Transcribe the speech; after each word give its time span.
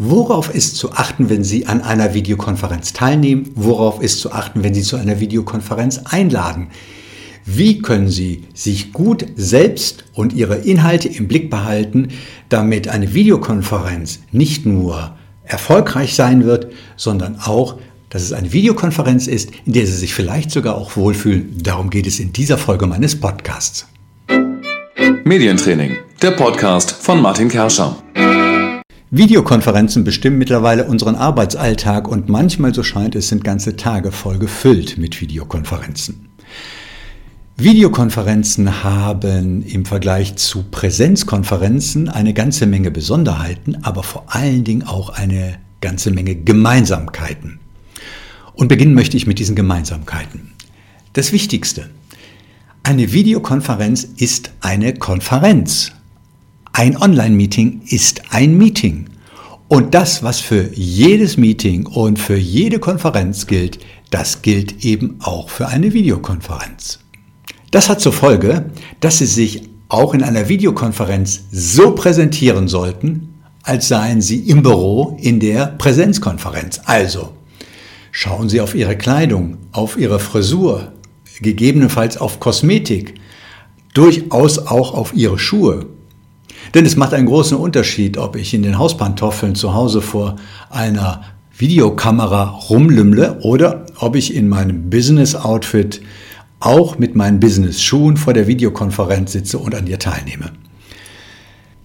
Worauf 0.00 0.54
ist 0.54 0.76
zu 0.76 0.92
achten, 0.92 1.28
wenn 1.28 1.42
Sie 1.42 1.66
an 1.66 1.80
einer 1.80 2.14
Videokonferenz 2.14 2.92
teilnehmen? 2.92 3.50
Worauf 3.56 4.00
ist 4.00 4.20
zu 4.20 4.30
achten, 4.30 4.62
wenn 4.62 4.72
Sie 4.72 4.82
zu 4.82 4.96
einer 4.96 5.18
Videokonferenz 5.18 6.02
einladen? 6.04 6.68
Wie 7.44 7.80
können 7.80 8.08
Sie 8.08 8.44
sich 8.54 8.92
gut 8.92 9.26
selbst 9.34 10.04
und 10.14 10.32
Ihre 10.32 10.58
Inhalte 10.58 11.08
im 11.08 11.26
Blick 11.26 11.50
behalten, 11.50 12.08
damit 12.48 12.86
eine 12.86 13.12
Videokonferenz 13.12 14.20
nicht 14.30 14.66
nur 14.66 15.16
erfolgreich 15.42 16.14
sein 16.14 16.44
wird, 16.44 16.68
sondern 16.96 17.40
auch, 17.40 17.74
dass 18.08 18.22
es 18.22 18.32
eine 18.32 18.52
Videokonferenz 18.52 19.26
ist, 19.26 19.50
in 19.66 19.72
der 19.72 19.86
Sie 19.86 19.96
sich 19.96 20.14
vielleicht 20.14 20.52
sogar 20.52 20.76
auch 20.76 20.96
wohlfühlen. 20.96 21.56
Darum 21.60 21.90
geht 21.90 22.06
es 22.06 22.20
in 22.20 22.32
dieser 22.32 22.56
Folge 22.56 22.86
meines 22.86 23.18
Podcasts. 23.18 23.88
Medientraining, 25.24 25.96
der 26.22 26.30
Podcast 26.30 26.92
von 26.92 27.20
Martin 27.20 27.48
Kerscher. 27.48 27.96
Videokonferenzen 29.10 30.04
bestimmen 30.04 30.36
mittlerweile 30.36 30.84
unseren 30.84 31.14
Arbeitsalltag 31.14 32.08
und 32.08 32.28
manchmal, 32.28 32.74
so 32.74 32.82
scheint 32.82 33.14
es, 33.14 33.28
sind 33.28 33.42
ganze 33.42 33.74
Tage 33.74 34.12
voll 34.12 34.38
gefüllt 34.38 34.98
mit 34.98 35.18
Videokonferenzen. 35.18 36.28
Videokonferenzen 37.56 38.84
haben 38.84 39.62
im 39.62 39.86
Vergleich 39.86 40.36
zu 40.36 40.64
Präsenzkonferenzen 40.64 42.10
eine 42.10 42.34
ganze 42.34 42.66
Menge 42.66 42.90
Besonderheiten, 42.90 43.78
aber 43.82 44.02
vor 44.02 44.26
allen 44.28 44.64
Dingen 44.64 44.82
auch 44.82 45.08
eine 45.08 45.58
ganze 45.80 46.10
Menge 46.10 46.36
Gemeinsamkeiten. 46.36 47.60
Und 48.52 48.68
beginnen 48.68 48.94
möchte 48.94 49.16
ich 49.16 49.26
mit 49.26 49.38
diesen 49.38 49.56
Gemeinsamkeiten. 49.56 50.52
Das 51.14 51.32
Wichtigste. 51.32 51.88
Eine 52.82 53.10
Videokonferenz 53.10 54.04
ist 54.18 54.52
eine 54.60 54.92
Konferenz. 54.92 55.92
Ein 56.78 56.96
Online-Meeting 56.96 57.80
ist 57.88 58.22
ein 58.30 58.56
Meeting. 58.56 59.06
Und 59.66 59.96
das, 59.96 60.22
was 60.22 60.38
für 60.38 60.70
jedes 60.74 61.36
Meeting 61.36 61.86
und 61.86 62.20
für 62.20 62.36
jede 62.36 62.78
Konferenz 62.78 63.48
gilt, 63.48 63.80
das 64.10 64.42
gilt 64.42 64.84
eben 64.84 65.16
auch 65.18 65.48
für 65.50 65.66
eine 65.66 65.92
Videokonferenz. 65.92 67.00
Das 67.72 67.88
hat 67.88 68.00
zur 68.00 68.12
Folge, 68.12 68.66
dass 69.00 69.18
Sie 69.18 69.26
sich 69.26 69.68
auch 69.88 70.14
in 70.14 70.22
einer 70.22 70.48
Videokonferenz 70.48 71.46
so 71.50 71.96
präsentieren 71.96 72.68
sollten, 72.68 73.34
als 73.64 73.88
seien 73.88 74.20
Sie 74.20 74.48
im 74.48 74.62
Büro 74.62 75.18
in 75.20 75.40
der 75.40 75.66
Präsenzkonferenz. 75.66 76.80
Also, 76.84 77.32
schauen 78.12 78.48
Sie 78.48 78.60
auf 78.60 78.76
Ihre 78.76 78.96
Kleidung, 78.96 79.56
auf 79.72 79.98
Ihre 79.98 80.20
Frisur, 80.20 80.92
gegebenenfalls 81.40 82.18
auf 82.18 82.38
Kosmetik, 82.38 83.14
durchaus 83.94 84.60
auch 84.60 84.94
auf 84.94 85.12
Ihre 85.12 85.40
Schuhe 85.40 85.97
denn 86.74 86.86
es 86.86 86.96
macht 86.96 87.14
einen 87.14 87.26
großen 87.26 87.56
Unterschied, 87.56 88.18
ob 88.18 88.36
ich 88.36 88.54
in 88.54 88.62
den 88.62 88.78
Hauspantoffeln 88.78 89.54
zu 89.54 89.74
Hause 89.74 90.00
vor 90.00 90.36
einer 90.70 91.22
Videokamera 91.56 92.44
rumlümmle 92.70 93.40
oder 93.42 93.86
ob 93.98 94.14
ich 94.14 94.34
in 94.34 94.48
meinem 94.48 94.90
Business-Outfit 94.90 96.00
auch 96.60 96.98
mit 96.98 97.14
meinen 97.14 97.40
Business-Schuhen 97.40 98.16
vor 98.16 98.32
der 98.32 98.46
Videokonferenz 98.46 99.32
sitze 99.32 99.58
und 99.58 99.74
an 99.74 99.86
ihr 99.86 99.98
teilnehme. 99.98 100.52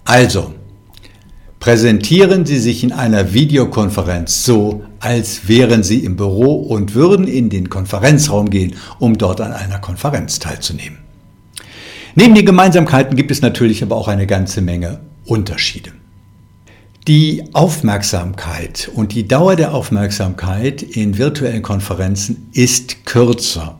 Also, 0.06 0.54
präsentieren 1.60 2.46
Sie 2.46 2.60
sich 2.60 2.84
in 2.84 2.92
einer 2.92 3.34
Videokonferenz 3.34 4.44
so, 4.44 4.84
als 5.00 5.48
wären 5.48 5.82
Sie 5.82 6.00
im 6.00 6.18
Büro 6.18 6.56
und 6.56 6.94
würden 6.94 7.28
in 7.28 7.50
den 7.50 7.70
Konferenzraum 7.70 8.50
gehen, 8.50 8.76
um 9.00 9.18
dort 9.18 9.42
an 9.42 9.54
einer 9.54 9.80
Konferenz 9.80 10.40
teilzunehmen. 10.40 10.98
Neben 12.16 12.36
den 12.36 12.46
Gemeinsamkeiten 12.46 13.16
gibt 13.16 13.32
es 13.32 13.42
natürlich 13.42 13.82
aber 13.82 13.96
auch 13.96 14.08
eine 14.08 14.28
ganze 14.28 14.62
Menge 14.62 15.00
Unterschiede. 15.26 15.92
Die 17.08 17.44
Aufmerksamkeit 17.54 18.90
und 18.94 19.14
die 19.14 19.28
Dauer 19.28 19.56
der 19.56 19.74
Aufmerksamkeit 19.74 20.84
in 20.84 21.18
virtuellen 21.18 21.64
Konferenzen 21.64 22.50
ist 22.54 23.06
kürzer, 23.06 23.80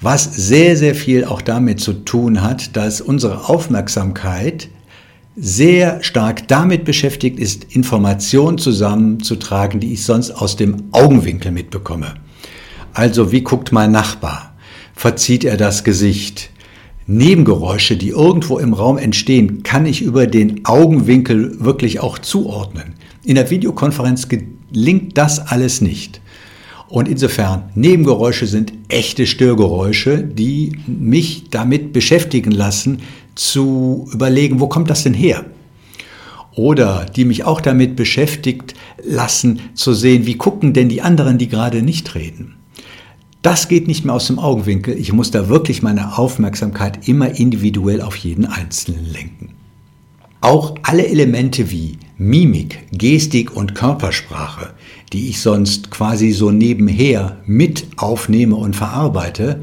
was 0.00 0.24
sehr, 0.24 0.76
sehr 0.76 0.94
viel 0.94 1.24
auch 1.24 1.42
damit 1.42 1.80
zu 1.80 1.92
tun 1.92 2.40
hat, 2.40 2.76
dass 2.76 3.00
unsere 3.00 3.48
Aufmerksamkeit 3.48 4.68
sehr 5.36 6.02
stark 6.04 6.46
damit 6.46 6.84
beschäftigt 6.84 7.38
ist, 7.40 7.64
Informationen 7.74 8.58
zusammenzutragen, 8.58 9.80
die 9.80 9.92
ich 9.92 10.04
sonst 10.04 10.30
aus 10.30 10.56
dem 10.56 10.84
Augenwinkel 10.92 11.50
mitbekomme. 11.50 12.14
Also 12.94 13.32
wie 13.32 13.42
guckt 13.42 13.72
mein 13.72 13.90
Nachbar? 13.90 14.54
Verzieht 14.94 15.44
er 15.44 15.56
das 15.56 15.82
Gesicht? 15.82 16.50
Nebengeräusche, 17.06 17.96
die 17.96 18.10
irgendwo 18.10 18.58
im 18.58 18.72
Raum 18.72 18.98
entstehen, 18.98 19.62
kann 19.62 19.86
ich 19.86 20.02
über 20.02 20.26
den 20.26 20.64
Augenwinkel 20.64 21.56
wirklich 21.58 22.00
auch 22.00 22.18
zuordnen. 22.18 22.94
In 23.24 23.34
der 23.34 23.50
Videokonferenz 23.50 24.28
gelingt 24.28 25.18
das 25.18 25.38
alles 25.38 25.80
nicht. 25.80 26.20
Und 26.88 27.08
insofern, 27.08 27.70
Nebengeräusche 27.74 28.46
sind 28.46 28.72
echte 28.88 29.26
Störgeräusche, 29.26 30.24
die 30.24 30.78
mich 30.86 31.44
damit 31.50 31.92
beschäftigen 31.92 32.50
lassen, 32.50 32.98
zu 33.36 34.08
überlegen, 34.12 34.58
wo 34.58 34.66
kommt 34.66 34.90
das 34.90 35.04
denn 35.04 35.14
her? 35.14 35.46
Oder 36.56 37.06
die 37.06 37.24
mich 37.24 37.44
auch 37.44 37.60
damit 37.60 37.94
beschäftigt 37.94 38.74
lassen, 39.04 39.60
zu 39.74 39.94
sehen, 39.94 40.26
wie 40.26 40.36
gucken 40.36 40.72
denn 40.72 40.88
die 40.88 41.00
anderen, 41.00 41.38
die 41.38 41.48
gerade 41.48 41.82
nicht 41.82 42.14
reden. 42.16 42.56
Das 43.42 43.68
geht 43.68 43.86
nicht 43.86 44.04
mehr 44.04 44.14
aus 44.14 44.26
dem 44.26 44.38
Augenwinkel. 44.38 44.98
Ich 44.98 45.14
muss 45.14 45.30
da 45.30 45.48
wirklich 45.48 45.82
meine 45.82 46.18
Aufmerksamkeit 46.18 47.08
immer 47.08 47.38
individuell 47.38 48.02
auf 48.02 48.16
jeden 48.16 48.44
Einzelnen 48.44 49.06
lenken. 49.10 49.54
Auch 50.42 50.74
alle 50.82 51.06
Elemente 51.06 51.70
wie 51.70 51.98
Mimik, 52.18 52.86
Gestik 52.92 53.56
und 53.56 53.74
Körpersprache, 53.74 54.74
die 55.12 55.28
ich 55.28 55.40
sonst 55.40 55.90
quasi 55.90 56.32
so 56.32 56.50
nebenher 56.50 57.38
mit 57.46 57.86
aufnehme 57.96 58.56
und 58.56 58.76
verarbeite, 58.76 59.62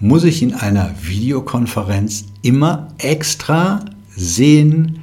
muss 0.00 0.24
ich 0.24 0.42
in 0.42 0.54
einer 0.54 0.94
Videokonferenz 1.02 2.26
immer 2.42 2.88
extra 2.98 3.84
sehen, 4.14 5.00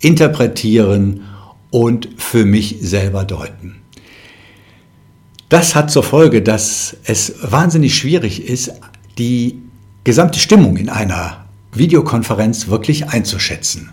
interpretieren 0.00 1.22
und 1.70 2.08
für 2.16 2.44
mich 2.46 2.76
selber 2.80 3.24
deuten. 3.24 3.76
Das 5.48 5.76
hat 5.76 5.90
zur 5.92 6.02
Folge, 6.02 6.42
dass 6.42 6.96
es 7.04 7.34
wahnsinnig 7.40 7.96
schwierig 7.96 8.48
ist, 8.48 8.72
die 9.16 9.60
gesamte 10.02 10.40
Stimmung 10.40 10.76
in 10.76 10.88
einer 10.88 11.46
Videokonferenz 11.72 12.66
wirklich 12.66 13.08
einzuschätzen. 13.08 13.90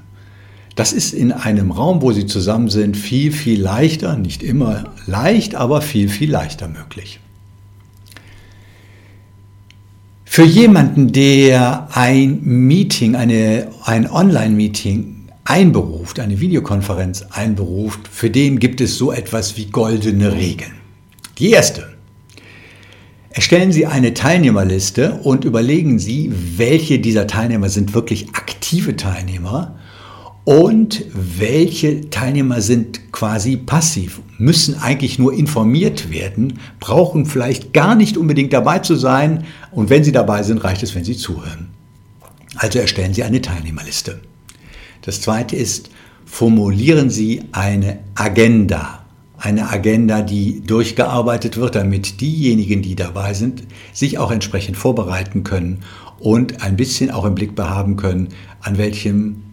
Das 0.75 0.93
ist 0.93 1.13
in 1.13 1.31
einem 1.31 1.69
Raum, 1.69 2.01
wo 2.01 2.11
Sie 2.11 2.25
zusammen 2.25 2.69
sind, 2.69 2.97
viel, 2.97 3.31
viel 3.31 3.61
leichter, 3.61 4.17
nicht 4.17 4.41
immer 4.41 4.91
leicht, 5.05 5.53
aber 5.53 5.81
viel, 5.81 6.09
viel 6.09 6.31
leichter 6.31 6.67
möglich. 6.67 7.19
Für 10.25 10.43
jemanden, 10.43 11.11
der 11.11 11.89
ein 11.91 12.39
Meeting, 12.41 13.15
eine, 13.15 13.67
ein 13.83 14.09
Online-Meeting 14.09 15.29
einberuft, 15.43 16.19
eine 16.19 16.39
Videokonferenz 16.39 17.21
einberuft, 17.29 18.07
für 18.07 18.31
den 18.31 18.57
gibt 18.57 18.81
es 18.81 18.97
so 18.97 19.11
etwas 19.11 19.57
wie 19.57 19.65
goldene 19.65 20.33
Regeln. 20.33 20.82
Die 21.43 21.51
erste. 21.51 21.89
Erstellen 23.29 23.73
Sie 23.73 23.85
eine 23.85 24.13
Teilnehmerliste 24.13 25.19
und 25.23 25.43
überlegen 25.43 25.99
Sie, 25.99 26.31
welche 26.55 26.99
dieser 26.99 27.27
Teilnehmer 27.27 27.67
sind 27.67 27.93
wirklich 27.93 28.29
aktive 28.29 28.95
Teilnehmer 28.95 29.77
und 30.45 31.03
welche 31.13 32.09
Teilnehmer 32.09 32.61
sind 32.61 33.11
quasi 33.11 33.57
passiv, 33.57 34.21
müssen 34.37 34.75
eigentlich 34.75 35.19
nur 35.19 35.33
informiert 35.33 36.09
werden, 36.09 36.59
brauchen 36.79 37.25
vielleicht 37.25 37.73
gar 37.73 37.95
nicht 37.95 38.15
unbedingt 38.15 38.53
dabei 38.53 38.79
zu 38.79 38.95
sein 38.95 39.43
und 39.71 39.89
wenn 39.89 40.05
sie 40.05 40.13
dabei 40.13 40.43
sind, 40.43 40.63
reicht 40.63 40.81
es, 40.81 40.95
wenn 40.95 41.03
sie 41.03 41.17
zuhören. 41.17 41.67
Also 42.55 42.79
erstellen 42.79 43.13
Sie 43.13 43.23
eine 43.23 43.41
Teilnehmerliste. 43.41 44.21
Das 45.01 45.19
zweite 45.19 45.57
ist, 45.57 45.89
formulieren 46.25 47.09
Sie 47.09 47.41
eine 47.51 47.99
Agenda 48.15 49.02
eine 49.43 49.69
Agenda, 49.69 50.21
die 50.21 50.61
durchgearbeitet 50.61 51.57
wird, 51.57 51.75
damit 51.75 52.21
diejenigen, 52.21 52.81
die 52.81 52.95
dabei 52.95 53.33
sind, 53.33 53.63
sich 53.91 54.17
auch 54.17 54.31
entsprechend 54.31 54.77
vorbereiten 54.77 55.43
können 55.43 55.83
und 56.17 56.63
ein 56.63 56.77
bisschen 56.77 57.11
auch 57.11 57.25
im 57.25 57.35
Blick 57.35 57.53
behaben 57.53 57.97
können, 57.97 58.29
an 58.61 58.77
welchem 58.77 59.43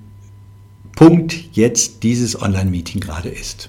Punkt 0.94 1.34
jetzt 1.54 2.04
dieses 2.04 2.40
Online-Meeting 2.40 3.00
gerade 3.00 3.30
ist. 3.30 3.68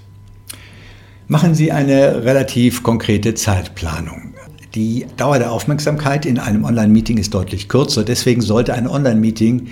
Machen 1.28 1.56
Sie 1.56 1.72
eine 1.72 2.24
relativ 2.24 2.84
konkrete 2.84 3.34
Zeitplanung. 3.34 4.36
Die 4.76 5.08
Dauer 5.18 5.40
der 5.40 5.52
Aufmerksamkeit 5.52 6.28
in 6.28 6.38
einem 6.38 6.66
Online-Meeting 6.66 7.18
ist 7.18 7.34
deutlich 7.34 7.68
kürzer, 7.68 8.04
deswegen 8.04 8.42
sollte 8.42 8.76
ein 8.76 8.88
Online-Meeting 8.88 9.70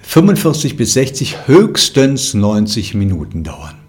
45 0.00 0.76
bis 0.76 0.94
60, 0.94 1.46
höchstens 1.46 2.34
90 2.34 2.94
Minuten 2.94 3.44
dauern. 3.44 3.81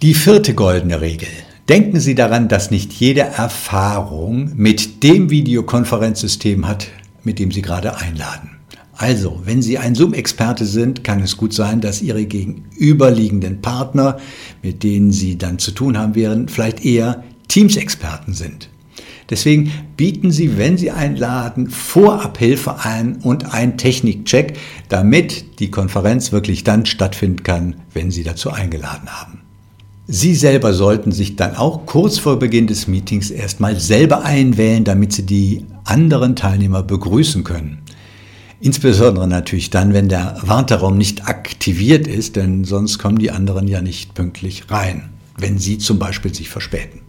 Die 0.00 0.14
vierte 0.14 0.54
goldene 0.54 1.00
Regel. 1.00 1.26
Denken 1.68 1.98
Sie 1.98 2.14
daran, 2.14 2.46
dass 2.46 2.70
nicht 2.70 2.92
jede 2.92 3.22
Erfahrung 3.22 4.52
mit 4.54 5.02
dem 5.02 5.28
Videokonferenzsystem 5.28 6.68
hat, 6.68 6.86
mit 7.24 7.40
dem 7.40 7.50
Sie 7.50 7.62
gerade 7.62 7.96
einladen. 7.96 8.50
Also, 8.96 9.40
wenn 9.44 9.60
Sie 9.60 9.76
ein 9.76 9.96
Zoom-Experte 9.96 10.66
sind, 10.66 11.02
kann 11.02 11.20
es 11.20 11.36
gut 11.36 11.52
sein, 11.52 11.80
dass 11.80 12.00
Ihre 12.00 12.26
gegenüberliegenden 12.26 13.60
Partner, 13.60 14.18
mit 14.62 14.84
denen 14.84 15.10
Sie 15.10 15.36
dann 15.36 15.58
zu 15.58 15.72
tun 15.72 15.98
haben 15.98 16.14
werden, 16.14 16.46
vielleicht 16.46 16.84
eher 16.84 17.24
Teams-Experten 17.48 18.34
sind. 18.34 18.68
Deswegen 19.30 19.72
bieten 19.96 20.30
Sie, 20.30 20.56
wenn 20.56 20.78
Sie 20.78 20.92
einladen, 20.92 21.70
Vorabhilfe 21.70 22.84
ein 22.84 23.16
und 23.16 23.52
einen 23.52 23.76
Technikcheck, 23.76 24.56
damit 24.88 25.58
die 25.58 25.72
Konferenz 25.72 26.30
wirklich 26.30 26.62
dann 26.62 26.86
stattfinden 26.86 27.42
kann, 27.42 27.74
wenn 27.92 28.12
Sie 28.12 28.22
dazu 28.22 28.52
eingeladen 28.52 29.08
haben. 29.08 29.37
Sie 30.10 30.34
selber 30.34 30.72
sollten 30.72 31.12
sich 31.12 31.36
dann 31.36 31.54
auch 31.54 31.84
kurz 31.84 32.18
vor 32.18 32.38
Beginn 32.38 32.66
des 32.66 32.88
Meetings 32.88 33.30
erstmal 33.30 33.78
selber 33.78 34.24
einwählen, 34.24 34.82
damit 34.82 35.12
Sie 35.12 35.26
die 35.26 35.66
anderen 35.84 36.34
Teilnehmer 36.34 36.82
begrüßen 36.82 37.44
können. 37.44 37.82
Insbesondere 38.58 39.28
natürlich 39.28 39.68
dann, 39.68 39.92
wenn 39.92 40.08
der 40.08 40.38
Warteraum 40.40 40.96
nicht 40.96 41.28
aktiviert 41.28 42.06
ist, 42.06 42.36
denn 42.36 42.64
sonst 42.64 42.98
kommen 42.98 43.18
die 43.18 43.30
anderen 43.30 43.68
ja 43.68 43.82
nicht 43.82 44.14
pünktlich 44.14 44.70
rein, 44.70 45.10
wenn 45.36 45.58
Sie 45.58 45.76
zum 45.76 45.98
Beispiel 45.98 46.34
sich 46.34 46.48
verspäten. 46.48 47.02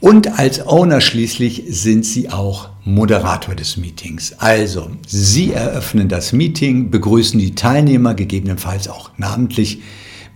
Und 0.00 0.38
als 0.38 0.66
Owner 0.66 1.02
schließlich 1.02 1.64
sind 1.68 2.06
Sie 2.06 2.30
auch 2.30 2.70
Moderator 2.86 3.54
des 3.54 3.76
Meetings. 3.76 4.32
Also, 4.38 4.92
Sie 5.06 5.52
eröffnen 5.52 6.08
das 6.08 6.32
Meeting, 6.32 6.90
begrüßen 6.90 7.38
die 7.38 7.54
Teilnehmer, 7.54 8.14
gegebenenfalls 8.14 8.88
auch 8.88 9.10
namentlich 9.18 9.82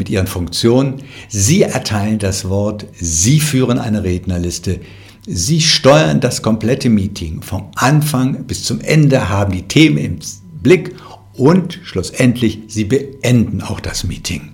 mit 0.01 0.09
Ihren 0.09 0.27
Funktionen. 0.27 1.03
Sie 1.29 1.63
erteilen 1.63 2.19
das 2.19 2.49
Wort, 2.49 2.87
Sie 2.99 3.39
führen 3.39 3.79
eine 3.79 4.03
Rednerliste, 4.03 4.81
Sie 5.27 5.61
steuern 5.61 6.21
das 6.21 6.43
komplette 6.43 6.89
Meeting 6.89 7.43
vom 7.43 7.69
Anfang 7.77 8.45
bis 8.45 8.65
zum 8.65 8.81
Ende, 8.81 9.29
haben 9.29 9.53
die 9.53 9.69
Themen 9.69 9.99
im 9.99 10.19
Blick 10.61 10.97
und 11.35 11.79
schlussendlich 11.85 12.61
Sie 12.67 12.85
beenden 12.85 13.63
auch 13.63 13.79
das 13.79 14.03
Meeting. 14.03 14.53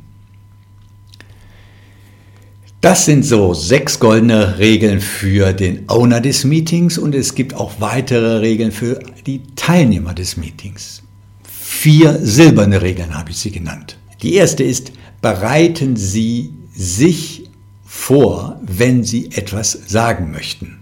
Das 2.80 3.06
sind 3.06 3.24
so 3.24 3.54
sechs 3.54 3.98
goldene 3.98 4.58
Regeln 4.58 5.00
für 5.00 5.52
den 5.52 5.88
Owner 5.88 6.20
des 6.20 6.44
Meetings 6.44 6.98
und 6.98 7.14
es 7.14 7.34
gibt 7.34 7.54
auch 7.54 7.80
weitere 7.80 8.38
Regeln 8.38 8.70
für 8.70 9.00
die 9.26 9.42
Teilnehmer 9.56 10.12
des 10.12 10.36
Meetings. 10.36 11.02
Vier 11.42 12.18
silberne 12.20 12.82
Regeln 12.82 13.16
habe 13.16 13.30
ich 13.30 13.38
sie 13.38 13.50
genannt. 13.50 13.96
Die 14.22 14.34
erste 14.34 14.62
ist, 14.62 14.92
bereiten 15.20 15.96
Sie 15.96 16.54
sich 16.74 17.50
vor, 17.84 18.60
wenn 18.62 19.04
Sie 19.04 19.30
etwas 19.32 19.72
sagen 19.86 20.30
möchten. 20.30 20.80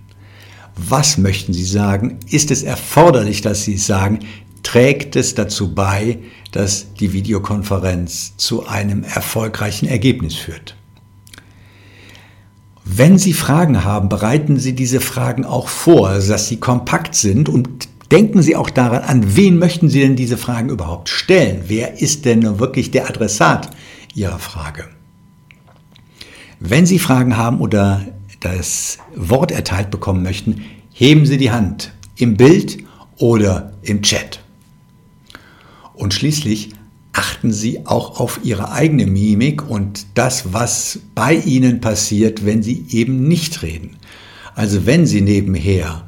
Was 0.77 1.19
möchten 1.19 1.53
Sie 1.53 1.65
sagen? 1.65 2.19
Ist 2.29 2.51
es 2.51 2.63
erforderlich, 2.63 3.43
dass 3.43 3.65
Sie 3.65 3.75
es 3.75 3.87
sagen? 3.87 4.21
Trägt 4.63 5.15
es 5.15 5.35
dazu 5.35 5.75
bei, 5.75 6.19
dass 6.51 6.95
die 6.95 7.13
Videokonferenz 7.13 8.37
zu 8.37 8.67
einem 8.67 9.05
erfolgreichen 9.05 9.87
Ergebnis 9.87 10.35
führt? 10.35 10.75
Wenn 12.85 13.19
Sie 13.19 13.33
Fragen 13.33 13.85
haben, 13.85 14.09
bereiten 14.09 14.59
Sie 14.59 14.75
diese 14.75 15.01
Fragen 15.01 15.45
auch 15.45 15.69
vor, 15.69 16.19
dass 16.19 16.49
sie 16.49 16.59
kompakt 16.59 17.15
sind 17.15 17.49
und 17.49 17.89
denken 18.11 18.43
Sie 18.43 18.57
auch 18.57 18.71
daran, 18.71 19.03
an 19.03 19.37
wen 19.37 19.59
möchten 19.59 19.89
Sie 19.89 20.01
denn 20.01 20.17
diese 20.17 20.37
Fragen 20.37 20.69
überhaupt 20.69 21.09
stellen? 21.09 21.65
Wer 21.67 22.01
ist 22.01 22.25
denn 22.25 22.59
wirklich 22.59 22.91
der 22.91 23.09
Adressat 23.09 23.71
Ihrer 24.15 24.39
Frage? 24.39 24.89
Wenn 26.61 26.87
Sie 26.87 26.99
Fragen 26.99 27.37
haben 27.37 27.61
oder 27.61 28.05
das 28.41 28.99
Wort 29.15 29.51
erteilt 29.51 29.91
bekommen 29.91 30.23
möchten, 30.23 30.65
heben 30.93 31.27
Sie 31.27 31.39
die 31.39 31.51
Hand 31.51 31.93
im 32.17 32.37
Bild 32.37 32.79
oder 33.17 33.73
im 33.83 34.03
Chat. 34.03 34.41
Und 35.95 36.15
schließlich 36.15 36.71
achten 37.13 37.53
Sie 37.53 37.87
auch 37.87 38.21
auf 38.21 38.41
Ihre 38.43 38.73
eigene 38.73 39.07
Mimik 39.07 39.69
und 39.69 40.07
das, 40.15 40.53
was 40.53 41.01
bei 41.15 41.35
Ihnen 41.35 41.81
passiert, 41.81 42.45
wenn 42.45 42.63
Sie 42.63 42.87
eben 42.91 43.29
nicht 43.29 43.63
reden. 43.63 43.97
Also 44.55 44.87
wenn 44.87 45.07
Sie 45.07 45.21
nebenher 45.21 46.05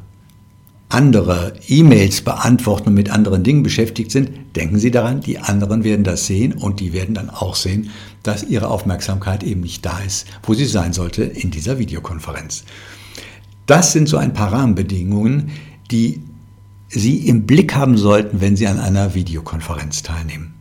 andere 0.89 1.55
E-Mails 1.67 2.21
beantworten 2.21 2.89
und 2.89 2.95
mit 2.95 3.11
anderen 3.11 3.43
Dingen 3.43 3.63
beschäftigt 3.63 4.11
sind, 4.13 4.31
denken 4.55 4.79
Sie 4.79 4.91
daran, 4.91 5.21
die 5.21 5.39
anderen 5.39 5.83
werden 5.83 6.05
das 6.05 6.27
sehen 6.27 6.53
und 6.53 6.79
die 6.81 6.93
werden 6.93 7.15
dann 7.15 7.29
auch 7.29 7.57
sehen, 7.57 7.91
dass 8.23 8.45
Ihre 8.45 8.69
Aufmerksamkeit 8.69 9.43
eben 9.43 9.63
nicht 9.63 9.85
da 9.85 9.99
ist, 9.99 10.27
wo 10.45 10.55
sie 10.55 10.65
sein 10.65 10.93
sollte 10.93 11.25
in 11.25 11.51
dieser 11.51 11.79
Videokonferenz. 11.79 12.65
Das 13.67 13.93
sind 13.93 14.09
so 14.09 14.17
ein 14.17 14.33
paar 14.33 14.53
Rahmenbedingungen, 14.53 15.51
die 15.91 16.21
Sie 16.89 17.27
im 17.27 17.47
Blick 17.47 17.75
haben 17.75 17.99
sollten, 17.99 18.41
wenn 18.41 18.57
Sie 18.57 18.69
an 18.69 18.79
einer 18.79 19.15
Videokonferenz 19.15 20.05
teilnehmen. 20.05 20.55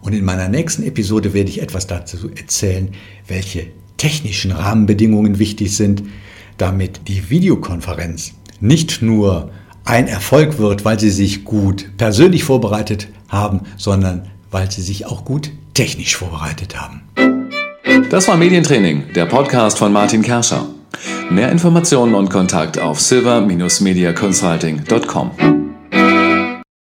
Und 0.00 0.12
in 0.12 0.24
meiner 0.24 0.48
nächsten 0.48 0.82
Episode 0.82 1.34
werde 1.34 1.50
ich 1.50 1.62
etwas 1.62 1.86
dazu 1.86 2.30
erzählen, 2.30 2.90
welche 3.28 3.68
technischen 3.96 4.50
Rahmenbedingungen 4.50 5.38
wichtig 5.38 5.76
sind, 5.76 6.02
damit 6.58 7.02
die 7.06 7.30
Videokonferenz 7.30 8.34
nicht 8.60 9.02
nur 9.02 9.50
ein 9.84 10.08
Erfolg 10.08 10.58
wird, 10.58 10.84
weil 10.84 10.98
Sie 10.98 11.10
sich 11.10 11.44
gut 11.44 11.96
persönlich 11.96 12.42
vorbereitet 12.44 13.06
haben, 13.28 13.60
sondern 13.76 14.28
weil 14.50 14.68
Sie 14.70 14.82
sich 14.82 15.06
auch 15.06 15.24
gut 15.24 15.50
technisch 15.74 16.16
vorbereitet 16.16 16.76
haben. 16.80 17.02
Das 18.10 18.26
war 18.28 18.36
Medientraining, 18.36 19.12
der 19.14 19.26
Podcast 19.26 19.78
von 19.78 19.92
Martin 19.92 20.22
Kerscher. 20.22 20.66
Mehr 21.30 21.52
Informationen 21.52 22.14
und 22.14 22.30
Kontakt 22.30 22.78
auf 22.78 23.00
silver-mediaconsulting.com. 23.00 25.65